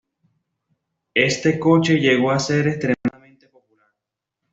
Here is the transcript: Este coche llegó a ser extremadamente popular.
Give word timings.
Este 1.13 1.59
coche 1.59 1.99
llegó 1.99 2.31
a 2.31 2.39
ser 2.39 2.67
extremadamente 2.69 3.47
popular. 3.49 3.85